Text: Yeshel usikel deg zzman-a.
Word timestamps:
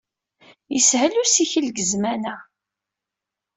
Yeshel 0.73 1.13
usikel 1.23 1.65
deg 1.69 1.77
zzman-a. 1.89 2.35